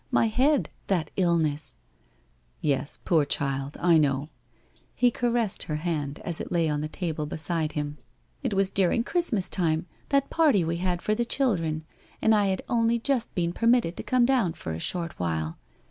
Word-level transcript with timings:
My 0.09 0.25
head— 0.29 0.71
that 0.91 1.11
illness...'' 1.15 1.75
Yes, 2.59 2.99
poor 3.05 3.23
child, 3.23 3.77
I 3.79 3.99
know/ 3.99 4.29
He 4.95 5.11
caressed 5.11 5.61
her 5.69 5.75
hand 5.75 6.17
as 6.25 6.41
it 6.41 6.51
lay 6.51 6.67
on 6.69 6.81
the 6.81 6.87
table 6.87 7.27
beside 7.27 7.73
him. 7.73 7.99
* 8.17 8.41
It 8.41 8.55
was 8.55 8.71
during 8.71 9.03
Christmas 9.03 9.47
time, 9.47 9.85
that 10.09 10.31
party 10.31 10.63
we 10.63 10.77
had 10.77 11.03
for 11.03 11.13
the 11.13 11.23
children, 11.23 11.83
and 12.19 12.33
I 12.33 12.47
had 12.47 12.63
only 12.67 12.97
just 12.97 13.35
been 13.35 13.53
permitted 13.53 13.95
to 13.95 14.01
come 14.01 14.25
down 14.25 14.53
for 14.53 14.71
a 14.73 14.79
short 14.79 15.19
while. 15.19 15.59